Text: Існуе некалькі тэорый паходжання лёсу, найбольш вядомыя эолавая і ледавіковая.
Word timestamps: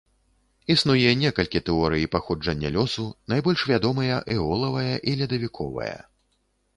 Існуе 0.73 1.09
некалькі 1.23 1.59
тэорый 1.67 2.07
паходжання 2.15 2.71
лёсу, 2.77 3.05
найбольш 3.33 3.65
вядомыя 3.73 4.15
эолавая 4.37 4.95
і 5.13 5.15
ледавіковая. 5.21 5.95